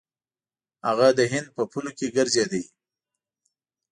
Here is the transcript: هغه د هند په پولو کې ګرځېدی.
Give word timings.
هغه 0.87 1.07
د 1.17 1.19
هند 1.31 1.47
په 1.55 1.63
پولو 1.71 1.91
کې 1.97 2.07
ګرځېدی. 2.15 2.63